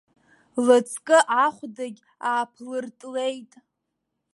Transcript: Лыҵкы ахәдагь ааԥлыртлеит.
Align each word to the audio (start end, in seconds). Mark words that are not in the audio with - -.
Лыҵкы 0.65 1.17
ахәдагь 1.45 2.01
ааԥлыртлеит. 2.29 3.51